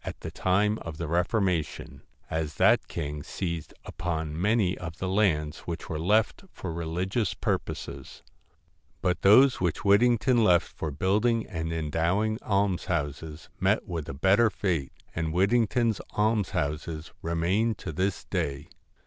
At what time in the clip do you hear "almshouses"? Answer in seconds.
12.41-13.47, 16.17-17.13